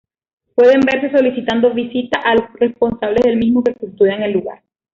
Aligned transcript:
Pueden 0.55 0.79
verse 0.81 1.15
solicitando 1.15 1.75
visita 1.75 2.21
a 2.21 2.33
los 2.33 2.51
responsables 2.59 3.21
del 3.23 3.37
mismo 3.37 3.63
que 3.63 3.75
custodian 3.75 4.23
el 4.23 4.31
lugar. 4.33 4.63